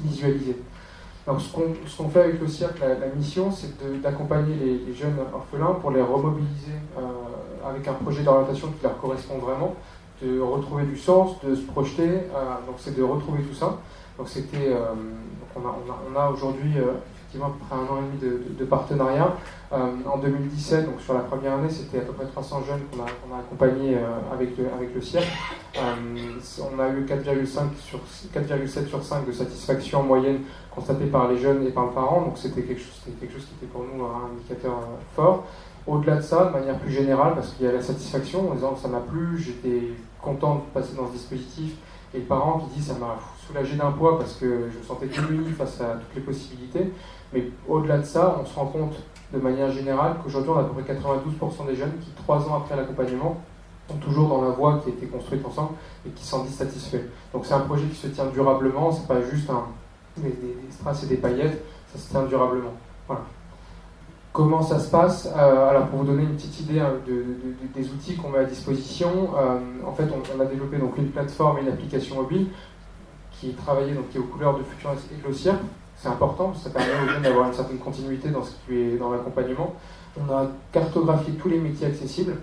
visualiser. 0.00 0.56
Donc, 1.26 1.40
ce 1.40 1.96
qu'on 1.96 2.08
fait 2.08 2.20
avec 2.20 2.40
le 2.40 2.48
cirque, 2.48 2.80
la, 2.80 3.06
mission, 3.14 3.52
c'est 3.52 4.00
d'accompagner 4.00 4.54
les, 4.86 4.94
jeunes 4.94 5.16
orphelins 5.32 5.74
pour 5.80 5.90
les 5.90 6.00
remobiliser 6.00 6.72
euh, 6.98 7.68
avec 7.68 7.86
un 7.86 7.92
projet 7.92 8.22
d'orientation 8.22 8.68
qui 8.68 8.82
leur 8.82 8.98
correspond 8.98 9.38
vraiment, 9.38 9.74
de 10.22 10.40
retrouver 10.40 10.84
du 10.84 10.96
sens, 10.96 11.40
de 11.42 11.54
se 11.54 11.62
projeter. 11.62 12.08
Euh, 12.08 12.54
donc, 12.66 12.76
c'est 12.78 12.96
de 12.96 13.02
retrouver 13.02 13.42
tout 13.42 13.54
ça. 13.54 13.78
Donc, 14.18 14.28
c'était, 14.28 14.68
euh, 14.68 14.94
on 15.56 16.18
a, 16.18 16.28
aujourd'hui 16.28 16.72
effectivement 17.16 17.46
à 17.46 17.50
peu 17.50 17.64
près 17.66 17.76
un 17.76 17.94
an 17.94 17.98
et 17.98 18.24
demi 18.24 18.56
de, 18.58 18.64
partenariat. 18.64 19.36
en 19.72 20.18
2017, 20.18 20.86
donc 20.86 21.00
sur 21.00 21.14
la 21.14 21.20
première 21.20 21.54
année, 21.54 21.70
c'était 21.70 21.98
à 21.98 22.02
peu 22.02 22.12
près 22.12 22.26
300 22.26 22.62
jeunes 22.66 22.80
qu'on 22.90 23.02
a, 23.34 23.38
accompagnés 23.38 23.96
avec, 24.32 24.56
le, 24.56 24.66
avec 24.72 24.90
on 25.76 26.78
a 26.78 26.88
eu 26.88 27.04
4,7 27.04 27.46
sur, 27.78 28.00
sur 28.88 29.04
5 29.04 29.26
de 29.26 29.32
satisfaction 29.32 30.00
en 30.00 30.02
moyenne 30.04 30.40
constatée 30.74 31.06
par 31.06 31.28
les 31.28 31.38
jeunes 31.38 31.66
et 31.66 31.70
par 31.70 31.86
le 31.86 31.90
parent, 31.92 32.22
donc 32.22 32.38
c'était 32.38 32.62
quelque 32.62 32.80
chose 32.80 33.00
qui 33.04 33.10
était 33.10 33.66
pour 33.72 33.84
nous 33.84 34.04
un 34.04 34.30
indicateur 34.32 34.74
fort. 35.14 35.44
Au-delà 35.90 36.16
de 36.16 36.22
ça, 36.22 36.44
de 36.44 36.52
manière 36.52 36.78
plus 36.78 36.92
générale, 36.92 37.34
parce 37.34 37.52
qu'il 37.52 37.66
y 37.66 37.68
a 37.68 37.72
la 37.72 37.82
satisfaction 37.82 38.48
en 38.48 38.54
disant 38.54 38.76
ça 38.76 38.86
m'a 38.86 39.00
plu, 39.00 39.36
j'étais 39.36 39.88
content 40.22 40.54
de 40.54 40.60
passer 40.72 40.94
dans 40.94 41.08
ce 41.08 41.12
dispositif, 41.14 41.72
et 42.14 42.18
le 42.18 42.24
parent 42.26 42.60
qui 42.60 42.78
dit 42.78 42.84
ça 42.86 42.94
m'a 42.94 43.16
soulagé 43.44 43.74
d'un 43.74 43.90
poids 43.90 44.16
parce 44.16 44.34
que 44.34 44.68
je 44.72 44.78
me 44.78 44.84
sentais 44.84 45.06
démuni 45.06 45.50
face 45.50 45.80
à 45.80 45.94
toutes 45.94 46.14
les 46.14 46.20
possibilités. 46.20 46.92
Mais 47.32 47.50
au-delà 47.66 47.98
de 47.98 48.04
ça, 48.04 48.38
on 48.40 48.46
se 48.46 48.54
rend 48.54 48.66
compte 48.66 49.02
de 49.32 49.38
manière 49.40 49.72
générale 49.72 50.14
qu'aujourd'hui 50.22 50.52
on 50.52 50.58
a 50.58 50.60
à 50.60 50.64
peu 50.64 50.80
près 50.80 50.94
92% 50.94 51.66
des 51.66 51.74
jeunes 51.74 51.98
qui, 52.00 52.10
trois 52.22 52.48
ans 52.48 52.58
après 52.58 52.76
l'accompagnement, 52.76 53.40
sont 53.88 53.96
toujours 53.96 54.28
dans 54.28 54.42
la 54.42 54.50
voie 54.50 54.80
qui 54.84 54.90
a 54.90 54.92
été 54.92 55.06
construite 55.06 55.44
ensemble 55.44 55.72
et 56.06 56.10
qui 56.10 56.24
s'en 56.24 56.44
disent 56.44 56.54
satisfaits. 56.54 57.02
Donc 57.32 57.46
c'est 57.46 57.54
un 57.54 57.60
projet 57.60 57.86
qui 57.86 57.96
se 57.96 58.06
tient 58.06 58.26
durablement, 58.26 58.92
c'est 58.92 59.08
pas 59.08 59.20
juste 59.22 59.50
des, 60.18 60.30
des 60.30 60.56
strass 60.70 61.02
et 61.02 61.06
des 61.06 61.16
paillettes, 61.16 61.64
ça 61.92 61.98
se 61.98 62.08
tient 62.10 62.22
durablement. 62.22 62.74
Voilà. 63.08 63.22
Comment 64.32 64.62
ça 64.62 64.78
se 64.78 64.88
passe? 64.88 65.26
Euh, 65.26 65.68
Alors 65.68 65.88
pour 65.88 66.00
vous 66.00 66.04
donner 66.04 66.22
une 66.22 66.36
petite 66.36 66.60
idée 66.60 66.78
hein, 66.78 66.92
des 67.74 67.90
outils 67.90 68.14
qu'on 68.14 68.28
met 68.28 68.38
à 68.38 68.44
disposition, 68.44 69.30
euh, 69.36 69.58
en 69.84 69.92
fait 69.92 70.04
on, 70.04 70.40
a 70.40 70.44
développé 70.44 70.78
donc 70.78 70.96
une 70.98 71.08
plateforme 71.08 71.58
et 71.58 71.62
une 71.62 71.68
application 71.68 72.14
mobile 72.14 72.46
qui 73.32 73.50
est 73.50 73.56
travaillée 73.56 73.92
donc 73.92 74.08
qui 74.10 74.18
est 74.18 74.20
aux 74.20 74.24
couleurs 74.24 74.56
de 74.56 74.62
Futur 74.62 74.92
et 74.92 75.20
Glossier. 75.20 75.50
C'est 75.96 76.08
important, 76.08 76.54
ça 76.54 76.70
permet 76.70 76.92
aux 77.04 77.08
jeunes 77.08 77.22
d'avoir 77.22 77.48
une 77.48 77.54
certaine 77.54 77.78
continuité 77.78 78.28
dans 78.28 78.44
ce 78.44 78.52
qui 78.52 78.76
est 78.76 78.98
dans 78.98 79.10
l'accompagnement. 79.10 79.74
On 80.16 80.32
a 80.32 80.46
cartographié 80.70 81.34
tous 81.34 81.48
les 81.48 81.58
métiers 81.58 81.88
accessibles. 81.88 82.36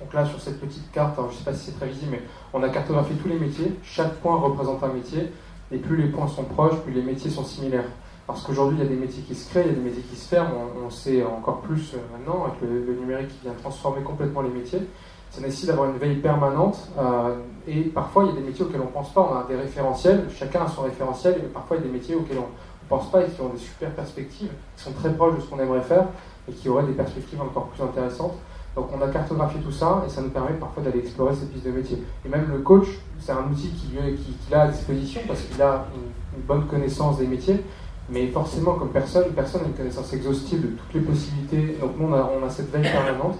Donc 0.00 0.12
là 0.12 0.26
sur 0.26 0.40
cette 0.40 0.60
petite 0.60 0.92
carte, 0.92 1.16
je 1.16 1.22
ne 1.22 1.38
sais 1.38 1.44
pas 1.44 1.54
si 1.54 1.70
c'est 1.70 1.76
très 1.78 1.88
visible, 1.88 2.12
mais 2.12 2.22
on 2.52 2.62
a 2.62 2.68
cartographié 2.68 3.16
tous 3.16 3.28
les 3.28 3.38
métiers. 3.38 3.74
Chaque 3.82 4.14
point 4.16 4.36
représente 4.36 4.84
un 4.84 4.92
métier, 4.92 5.32
et 5.72 5.78
plus 5.78 5.96
les 5.96 6.08
points 6.08 6.28
sont 6.28 6.44
proches, 6.44 6.76
plus 6.80 6.92
les 6.92 7.02
métiers 7.02 7.30
sont 7.30 7.44
similaires. 7.44 7.88
Parce 8.28 8.42
qu'aujourd'hui, 8.42 8.76
il 8.78 8.84
y 8.84 8.86
a 8.86 8.90
des 8.90 9.00
métiers 9.00 9.22
qui 9.22 9.34
se 9.34 9.48
créent, 9.48 9.62
il 9.64 9.68
y 9.68 9.70
a 9.70 9.74
des 9.74 9.80
métiers 9.80 10.02
qui 10.02 10.14
se 10.14 10.28
ferment, 10.28 10.66
on, 10.84 10.90
sait 10.90 11.24
encore 11.24 11.62
plus 11.62 11.94
euh, 11.94 11.96
maintenant, 12.12 12.44
avec 12.44 12.60
le, 12.60 12.94
numérique 12.94 13.28
qui 13.28 13.40
vient 13.42 13.54
transformer 13.54 14.02
complètement 14.02 14.42
les 14.42 14.50
métiers. 14.50 14.82
Ça 15.30 15.40
nécessite 15.40 15.68
d'avoir 15.68 15.88
une 15.88 15.96
veille 15.96 16.16
permanente, 16.16 16.90
euh, 16.98 17.36
et 17.66 17.80
parfois, 17.84 18.24
il 18.24 18.30
y 18.30 18.32
a 18.36 18.40
des 18.40 18.46
métiers 18.46 18.66
auxquels 18.66 18.82
on 18.82 18.84
ne 18.84 18.90
pense 18.90 19.14
pas, 19.14 19.26
on 19.32 19.34
a 19.34 19.44
des 19.48 19.56
référentiels, 19.56 20.26
chacun 20.30 20.64
a 20.64 20.68
son 20.68 20.82
référentiel, 20.82 21.36
et 21.38 21.48
parfois, 21.48 21.78
il 21.78 21.80
y 21.80 21.84
a 21.84 21.86
des 21.86 21.92
métiers 21.92 22.14
auxquels 22.16 22.38
on 22.38 22.42
ne 22.42 22.88
pense 22.90 23.10
pas 23.10 23.22
et 23.22 23.30
qui 23.30 23.40
ont 23.40 23.48
des 23.48 23.58
super 23.58 23.90
perspectives, 23.92 24.50
qui 24.76 24.84
sont 24.84 24.92
très 24.92 25.10
proches 25.14 25.36
de 25.36 25.40
ce 25.40 25.46
qu'on 25.46 25.58
aimerait 25.58 25.80
faire, 25.80 26.04
et 26.46 26.52
qui 26.52 26.68
auraient 26.68 26.86
des 26.86 26.92
perspectives 26.92 27.40
encore 27.40 27.68
plus 27.68 27.82
intéressantes. 27.82 28.34
Donc 28.78 28.90
on 28.96 29.02
a 29.02 29.08
cartographié 29.08 29.60
tout 29.60 29.72
ça 29.72 30.04
et 30.06 30.08
ça 30.08 30.20
nous 30.20 30.28
permet 30.28 30.52
parfois 30.52 30.84
d'aller 30.84 31.00
explorer 31.00 31.34
cette 31.34 31.50
piste 31.50 31.64
de 31.64 31.72
métier. 31.72 32.00
Et 32.24 32.28
même 32.28 32.46
le 32.48 32.58
coach, 32.58 32.86
c'est 33.18 33.32
un 33.32 33.50
outil 33.50 33.70
qu'il 33.70 33.90
qui, 34.16 34.54
a 34.54 34.62
à 34.62 34.68
disposition 34.68 35.20
parce 35.26 35.40
qu'il 35.42 35.60
a 35.60 35.86
une, 35.96 36.42
bonne 36.42 36.66
connaissance 36.68 37.18
des 37.18 37.26
métiers, 37.26 37.64
mais 38.10 38.28
forcément, 38.28 38.74
comme 38.74 38.88
personne, 38.88 39.24
personne 39.34 39.62
n'a 39.62 39.68
une 39.68 39.74
connaissance 39.74 40.12
exhaustive 40.12 40.62
de 40.62 40.68
toutes 40.68 40.94
les 40.94 41.00
possibilités. 41.00 41.78
Donc 41.80 41.92
nous, 41.98 42.08
on 42.08 42.46
a, 42.46 42.50
cette 42.50 42.70
veille 42.70 42.90
permanente. 42.90 43.36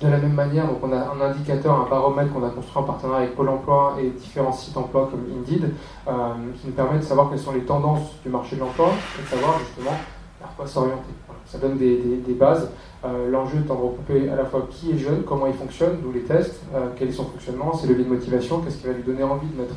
De 0.00 0.06
la 0.06 0.18
même 0.18 0.34
manière, 0.34 0.68
donc 0.68 0.78
on 0.82 0.92
a 0.92 0.96
un 0.96 1.20
indicateur, 1.20 1.74
un 1.74 1.88
baromètre 1.90 2.32
qu'on 2.32 2.44
a 2.44 2.50
construit 2.50 2.78
en 2.78 2.84
partenariat 2.84 3.24
avec 3.24 3.34
Pôle 3.34 3.48
Emploi 3.48 3.96
et 4.00 4.10
différents 4.10 4.52
sites 4.52 4.76
emploi 4.76 5.08
comme 5.10 5.24
Indeed, 5.36 5.72
euh, 6.06 6.12
qui 6.60 6.68
nous 6.68 6.72
permet 6.72 6.98
de 6.98 7.02
savoir 7.02 7.30
quelles 7.30 7.40
sont 7.40 7.50
les 7.50 7.64
tendances 7.64 8.12
du 8.22 8.28
marché 8.28 8.54
de 8.54 8.60
l'emploi 8.60 8.92
et 9.18 9.22
de 9.22 9.26
savoir 9.26 9.58
justement 9.58 9.96
vers 10.38 10.54
quoi 10.56 10.66
s'orienter. 10.68 11.12
Ça 11.46 11.58
donne 11.58 11.78
des, 11.78 12.34
bases. 12.38 12.70
Euh, 13.04 13.28
L'enjeu 13.28 13.58
étant 13.58 13.74
de 13.74 13.80
regrouper 13.80 14.28
à 14.28 14.36
la 14.36 14.44
fois 14.44 14.68
qui 14.70 14.92
est 14.92 14.98
jeune, 14.98 15.24
comment 15.24 15.48
il 15.48 15.54
fonctionne, 15.54 15.98
d'où 16.00 16.12
les 16.12 16.22
tests, 16.22 16.62
euh, 16.76 16.90
quel 16.96 17.08
est 17.08 17.12
son 17.12 17.24
fonctionnement, 17.24 17.74
ses 17.74 17.88
leviers 17.88 18.04
de 18.04 18.10
motivation, 18.10 18.60
qu'est-ce 18.60 18.76
qui 18.76 18.86
va 18.86 18.92
lui 18.92 19.02
donner 19.02 19.24
envie 19.24 19.48
de 19.48 19.60
mettre 19.60 19.74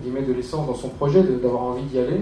guillemets, 0.00 0.22
de 0.22 0.32
l'essence 0.32 0.64
dans 0.68 0.74
son 0.76 0.90
projet, 0.90 1.24
d'avoir 1.24 1.62
envie 1.62 1.82
d'y 1.82 1.98
aller. 1.98 2.20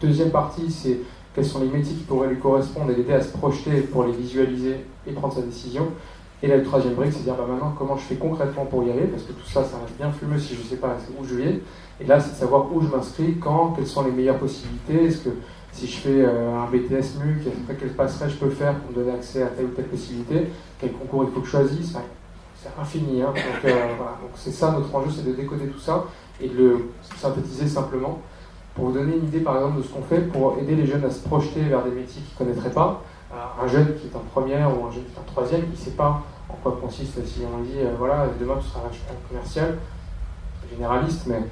Deuxième 0.00 0.30
partie, 0.30 0.70
c'est 0.70 0.98
quels 1.34 1.44
sont 1.44 1.60
les 1.60 1.66
métiers 1.66 1.94
qui 1.94 2.04
pourraient 2.04 2.28
lui 2.28 2.38
correspondre 2.38 2.90
et 2.90 2.94
l'aider 2.94 3.14
à 3.14 3.20
se 3.20 3.36
projeter 3.36 3.80
pour 3.82 4.04
les 4.04 4.12
visualiser 4.12 4.76
et 5.06 5.12
prendre 5.12 5.34
sa 5.34 5.42
décision. 5.42 5.88
Et 6.42 6.46
le 6.46 6.62
troisième 6.62 6.94
brique, 6.94 7.12
c'est 7.12 7.24
dire 7.24 7.34
bah, 7.34 7.46
maintenant 7.48 7.74
comment 7.76 7.96
je 7.96 8.02
fais 8.02 8.14
concrètement 8.14 8.64
pour 8.64 8.84
y 8.84 8.90
aller, 8.90 9.06
parce 9.06 9.24
que 9.24 9.32
tout 9.32 9.46
ça, 9.46 9.64
ça 9.64 9.78
reste 9.82 9.96
bien 9.96 10.12
fumeux 10.12 10.38
si 10.38 10.54
je 10.54 10.60
ne 10.60 10.64
sais 10.64 10.76
pas 10.76 10.96
où 11.18 11.24
je 11.24 11.34
vais. 11.34 11.60
Et 12.00 12.06
là, 12.06 12.20
c'est 12.20 12.30
de 12.30 12.36
savoir 12.36 12.72
où 12.72 12.80
je 12.80 12.86
m'inscris, 12.86 13.38
quand, 13.40 13.72
quelles 13.74 13.88
sont 13.88 14.04
les 14.04 14.12
meilleures 14.12 14.38
possibilités. 14.38 15.06
Est-ce 15.06 15.18
que 15.24 15.30
si 15.72 15.88
je 15.88 15.96
fais 15.96 16.20
euh, 16.22 16.56
un 16.56 16.66
BTS 16.66 17.18
MUC, 17.24 17.52
quel 17.78 17.88
passerait 17.90 18.30
je 18.30 18.36
peux 18.36 18.50
faire 18.50 18.76
pour 18.76 18.90
me 18.90 18.94
donner 18.94 19.16
accès 19.16 19.42
à 19.42 19.48
telle 19.48 19.66
ou 19.66 19.70
telle 19.70 19.86
possibilité? 19.86 20.46
Quel 20.80 20.92
concours 20.92 21.24
il 21.24 21.30
faut 21.32 21.40
que 21.40 21.46
je 21.46 21.50
choisisse? 21.50 21.96
C'est 22.54 22.80
infini. 22.80 23.22
Hein. 23.22 23.32
Donc, 23.34 23.64
euh, 23.64 23.70
Donc 23.70 24.30
c'est 24.36 24.52
ça 24.52 24.70
notre 24.70 24.94
enjeu, 24.94 25.10
c'est 25.14 25.26
de 25.26 25.32
décoder 25.32 25.66
tout 25.66 25.80
ça 25.80 26.04
et 26.40 26.48
de 26.48 26.56
le 26.56 26.90
synthétiser 27.16 27.66
simplement. 27.66 28.20
Pour 28.78 28.90
vous 28.90 28.92
donner 28.92 29.16
une 29.16 29.24
idée, 29.24 29.40
par 29.40 29.56
exemple, 29.56 29.78
de 29.78 29.82
ce 29.82 29.88
qu'on 29.88 30.02
fait 30.02 30.20
pour 30.20 30.56
aider 30.56 30.76
les 30.76 30.86
jeunes 30.86 31.04
à 31.04 31.10
se 31.10 31.26
projeter 31.26 31.62
vers 31.62 31.82
des 31.82 31.90
métiers 31.90 32.22
qu'ils 32.22 32.46
ne 32.46 32.52
connaîtraient 32.52 32.72
pas, 32.72 33.02
un 33.60 33.66
jeune 33.66 33.96
qui 33.96 34.06
est 34.06 34.16
en 34.16 34.20
première 34.20 34.68
ou 34.68 34.86
un 34.86 34.90
jeune 34.92 35.02
qui 35.02 35.16
est 35.16 35.18
en 35.18 35.32
troisième, 35.32 35.62
il 35.64 35.72
ne 35.72 35.76
sait 35.76 35.96
pas 35.96 36.22
en 36.48 36.54
quoi 36.62 36.78
consiste, 36.80 37.26
si 37.26 37.40
on 37.42 37.60
dit, 37.62 37.80
euh, 37.80 37.90
voilà, 37.98 38.28
demain 38.38 38.54
tu 38.60 38.68
seras 38.68 38.82
un 38.82 39.28
commercial, 39.28 39.78
généraliste, 40.70 41.26
mais 41.26 41.42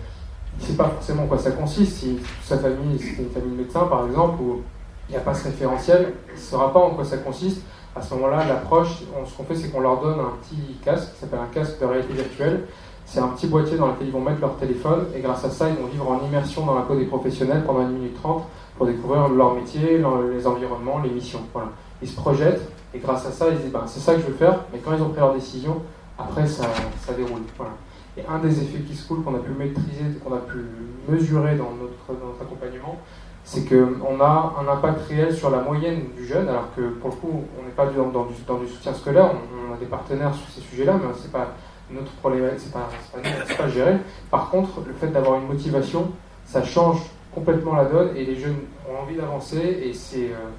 il 0.56 0.62
ne 0.62 0.68
sait 0.68 0.76
pas 0.76 0.88
forcément 0.88 1.24
en 1.24 1.26
quoi 1.26 1.38
ça 1.38 1.50
consiste. 1.50 1.96
Si 1.96 2.20
sa 2.44 2.58
famille, 2.58 2.96
c'est 2.96 3.22
une 3.22 3.30
famille 3.30 3.56
de 3.56 3.62
médecins, 3.62 3.86
par 3.86 4.06
exemple, 4.06 4.40
où 4.40 4.62
il 5.08 5.12
n'y 5.12 5.18
a 5.18 5.20
pas 5.20 5.34
ce 5.34 5.44
référentiel, 5.44 6.14
il 6.28 6.34
ne 6.34 6.38
saura 6.38 6.72
pas 6.72 6.78
en 6.78 6.90
quoi 6.90 7.04
ça 7.04 7.18
consiste. 7.18 7.62
À 7.96 8.02
ce 8.02 8.14
moment-là, 8.14 8.44
l'approche, 8.44 9.02
ce 9.26 9.36
qu'on 9.36 9.44
fait, 9.44 9.56
c'est 9.56 9.70
qu'on 9.70 9.80
leur 9.80 10.00
donne 10.00 10.20
un 10.20 10.32
petit 10.42 10.76
casque 10.84 11.14
qui 11.14 11.20
s'appelle 11.20 11.40
un 11.40 11.52
casque 11.52 11.80
de 11.80 11.86
réalité 11.86 12.12
virtuelle 12.12 12.66
c'est 13.06 13.20
un 13.20 13.28
petit 13.28 13.46
boîtier 13.46 13.78
dans 13.78 13.86
lequel 13.86 14.08
ils 14.08 14.12
vont 14.12 14.20
mettre 14.20 14.40
leur 14.40 14.56
téléphone 14.56 15.06
et 15.14 15.20
grâce 15.20 15.44
à 15.44 15.50
ça, 15.50 15.68
ils 15.68 15.76
vont 15.76 15.86
vivre 15.86 16.10
en 16.10 16.26
immersion 16.26 16.66
dans 16.66 16.74
la 16.74 16.82
peau 16.82 16.96
des 16.96 17.04
professionnels 17.04 17.62
pendant 17.64 17.82
une 17.82 17.92
minute 17.92 18.20
trente 18.20 18.44
pour 18.76 18.86
découvrir 18.86 19.28
leur 19.28 19.54
métier, 19.54 20.02
les 20.32 20.46
environnements, 20.46 20.98
les 20.98 21.10
missions. 21.10 21.40
Voilà. 21.52 21.70
Ils 22.02 22.08
se 22.08 22.16
projettent 22.16 22.68
et 22.92 22.98
grâce 22.98 23.24
à 23.24 23.30
ça, 23.30 23.46
ils 23.48 23.58
disent 23.58 23.72
ben, 23.72 23.84
c'est 23.86 24.00
ça 24.00 24.14
que 24.14 24.20
je 24.20 24.26
veux 24.26 24.34
faire, 24.34 24.60
mais 24.72 24.80
quand 24.80 24.92
ils 24.94 25.02
ont 25.02 25.10
pris 25.10 25.20
leur 25.20 25.32
décision, 25.32 25.82
après 26.18 26.46
ça, 26.46 26.64
ça 27.00 27.12
déroule. 27.12 27.42
Voilà. 27.56 27.72
Et 28.16 28.22
un 28.28 28.38
des 28.38 28.60
effets 28.60 28.80
qui 28.80 28.94
se 28.94 29.06
coulent 29.06 29.22
qu'on 29.22 29.34
a 29.34 29.38
pu 29.38 29.52
maîtriser, 29.52 30.04
qu'on 30.24 30.34
a 30.34 30.38
pu 30.38 30.64
mesurer 31.08 31.54
dans 31.56 31.70
notre, 31.70 32.20
dans 32.20 32.42
accompagnement, 32.42 32.98
c'est 33.44 33.68
qu'on 33.68 34.20
a 34.20 34.54
un 34.60 34.72
impact 34.72 35.06
réel 35.08 35.34
sur 35.34 35.50
la 35.50 35.58
moyenne 35.58 36.06
du 36.16 36.26
jeune, 36.26 36.48
alors 36.48 36.74
que 36.74 36.80
pour 36.80 37.10
le 37.10 37.16
coup, 37.16 37.44
on 37.60 37.64
n'est 37.64 37.70
pas 37.70 37.86
dans, 37.86 38.08
dans, 38.08 38.24
du, 38.24 38.34
dans, 38.46 38.58
du, 38.58 38.66
soutien 38.66 38.92
scolaire, 38.92 39.30
on, 39.30 39.70
on, 39.70 39.74
a 39.74 39.76
des 39.76 39.86
partenaires 39.86 40.34
sur 40.34 40.48
ces 40.48 40.60
sujets-là, 40.62 40.94
mais 40.94 41.12
c'est 41.20 41.30
pas 41.30 41.54
notre 41.90 42.12
problématique, 42.12 42.68
c'est 42.72 43.56
pas, 43.56 43.68
géré. 43.68 43.96
Par 44.30 44.50
contre, 44.50 44.80
le 44.86 44.92
fait 44.94 45.08
d'avoir 45.08 45.40
une 45.40 45.46
motivation, 45.46 46.10
ça 46.44 46.64
change 46.64 47.00
complètement 47.34 47.74
la 47.74 47.84
donne 47.84 48.16
et 48.16 48.24
les 48.24 48.36
jeunes 48.36 48.56
ont 48.90 49.02
envie 49.02 49.16
d'avancer 49.16 49.58
et 49.58 49.92
c'est 49.92 50.30
euh, 50.30 50.50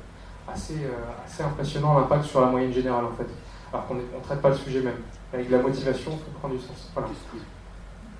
assez, 0.51 0.75
euh, 0.75 1.25
assez 1.25 1.43
impressionnant 1.43 1.97
l'impact 1.97 2.25
sur 2.25 2.41
la 2.41 2.47
moyenne 2.47 2.71
générale 2.71 3.05
en 3.05 3.15
fait. 3.15 3.27
Alors 3.73 3.87
qu'on 3.87 3.95
ne 3.95 4.01
traite 4.23 4.41
pas 4.41 4.49
le 4.49 4.55
sujet 4.55 4.81
même. 4.81 4.97
Avec 5.33 5.49
la 5.49 5.57
motivation, 5.59 6.11
ça 6.11 6.17
prend 6.39 6.49
du 6.49 6.59
sens. 6.59 6.91
Voilà. 6.93 7.09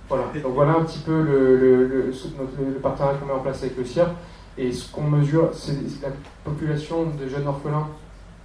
Voilà. 0.10 0.24
Donc 0.42 0.54
voilà 0.54 0.72
un 0.74 0.84
petit 0.84 1.00
peu 1.00 1.22
le, 1.22 1.56
le, 1.58 2.12
le 2.12 2.80
partenariat 2.80 3.18
qu'on 3.18 3.26
met 3.28 3.34
en 3.34 3.40
place 3.40 3.64
avec 3.64 3.78
le 3.78 3.86
CIR. 3.86 4.08
Et 4.58 4.72
ce 4.72 4.92
qu'on 4.92 5.04
mesure, 5.04 5.52
c'est 5.54 5.74
la 6.02 6.10
population 6.44 7.06
de 7.06 7.28
jeunes 7.28 7.48
orphelins 7.48 7.88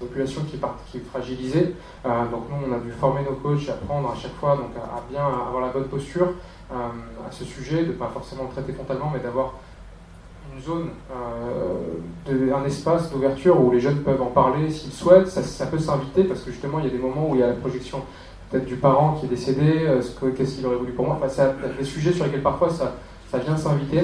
population 0.03 0.43
qui 0.43 0.57
est, 0.57 1.01
fragilisée. 1.01 1.75
Euh, 2.05 2.09
donc 2.31 2.45
nous, 2.51 2.69
on 2.69 2.75
a 2.75 2.79
dû 2.79 2.91
former 2.93 3.23
nos 3.23 3.37
coachs, 3.37 3.69
apprendre 3.69 4.11
à 4.11 4.17
chaque 4.17 4.35
fois 4.35 4.57
donc, 4.57 4.71
à, 4.77 5.03
bien 5.11 5.25
avoir 5.25 5.61
la 5.61 5.69
bonne 5.69 5.85
posture 5.85 6.35
euh, 6.73 6.75
à 7.27 7.31
ce 7.31 7.45
sujet, 7.45 7.83
de 7.83 7.89
ne 7.89 7.93
pas 7.93 8.11
forcément 8.13 8.45
le 8.45 8.51
traiter 8.51 8.73
frontalement, 8.73 9.11
mais 9.13 9.21
d'avoir 9.21 9.55
une 10.55 10.63
zone, 10.63 10.89
euh, 11.13 12.55
un 12.55 12.65
espace 12.65 13.11
d'ouverture 13.11 13.59
où 13.61 13.71
les 13.71 13.81
jeunes 13.81 14.01
peuvent 14.03 14.21
en 14.21 14.27
parler 14.27 14.71
s'ils 14.71 14.93
souhaitent. 14.93 15.29
Ça, 15.29 15.67
peut 15.67 15.79
s'inviter 15.79 16.25
parce 16.25 16.41
que 16.41 16.51
justement, 16.51 16.79
il 16.81 16.87
y 16.87 16.89
a 16.89 16.93
des 16.93 16.99
moments 16.99 17.31
où 17.31 17.35
il 17.35 17.41
y 17.41 17.45
a 17.45 17.49
la 17.49 17.55
projection 17.55 18.03
peut-être 18.51 18.67
du 18.67 18.77
parent 18.77 19.15
qui 19.15 19.27
est 19.27 19.31
décédé, 19.31 19.87
qu'est-ce 20.37 20.57
qu'il 20.57 20.67
aurait 20.67 20.77
voulu 20.77 20.93
pour 20.93 21.07
moi. 21.07 21.19
Enfin, 21.23 21.29
c'est 21.29 21.79
des 21.79 21.85
sujets 21.85 22.13
sur 22.13 22.27
lesquels 22.27 22.43
parfois 22.43 22.69
ça, 22.69 22.97
ça 23.31 23.39
vient 23.39 23.57
s'inviter. 23.57 24.03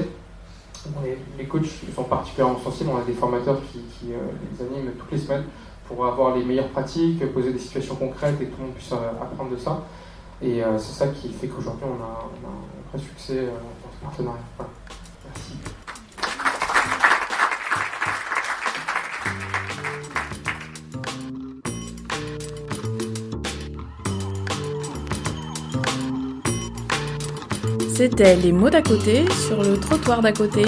Les, 1.36 1.44
coachs 1.44 1.66
sont 1.94 2.04
particulièrement 2.04 2.58
sensibles, 2.58 2.90
on 2.94 2.98
a 2.98 3.04
des 3.04 3.12
formateurs 3.12 3.60
qui 3.72 3.80
les 4.06 4.64
animent 4.64 4.92
toutes 4.98 5.12
les 5.12 5.18
semaines 5.18 5.44
pour 5.88 6.04
avoir 6.04 6.36
les 6.36 6.44
meilleures 6.44 6.68
pratiques, 6.68 7.24
poser 7.32 7.52
des 7.52 7.58
situations 7.58 7.96
concrètes 7.96 8.36
et 8.40 8.44
que 8.44 8.50
tout 8.50 8.60
le 8.60 8.66
monde 8.66 8.74
puisse 8.74 8.92
euh, 8.92 9.22
apprendre 9.22 9.50
de 9.50 9.56
ça. 9.56 9.82
Et 10.42 10.62
euh, 10.62 10.78
c'est 10.78 10.92
ça 10.92 11.08
qui 11.08 11.30
fait 11.30 11.48
qu'aujourd'hui 11.48 11.84
on 11.86 12.02
a, 12.02 12.28
un 12.46 12.90
vrai 12.90 12.98
succès 12.98 13.38
euh, 13.38 13.46
dans 13.46 13.90
ce 13.90 14.04
partenariat. 14.04 14.38
Merci. 15.24 15.54
C'était 27.96 28.36
les 28.36 28.52
mots 28.52 28.70
d'à 28.70 28.82
côté 28.82 29.24
sur 29.48 29.60
le 29.62 29.80
trottoir 29.80 30.20
d'à 30.20 30.32
côté. 30.32 30.62